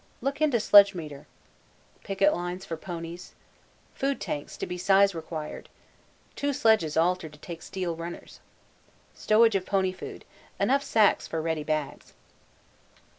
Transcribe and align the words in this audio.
Look 0.19 0.41
into 0.41 0.59
sledgemeter. 0.59 1.27
Picket 2.03 2.33
lines 2.33 2.65
for 2.65 2.75
ponies. 2.75 3.35
Food 3.93 4.19
tanks 4.19 4.57
to 4.57 4.65
be 4.65 4.75
size 4.75 5.13
required. 5.13 5.69
Two 6.35 6.53
sledges 6.53 6.97
altered 6.97 7.33
to 7.33 7.39
take 7.39 7.61
steel 7.61 7.95
runners. 7.95 8.39
Stowage 9.13 9.53
of 9.53 9.63
pony 9.67 9.91
food. 9.91 10.25
Enough 10.59 10.81
sacks 10.81 11.27
for 11.27 11.39
ready 11.39 11.63
bags. 11.63 12.13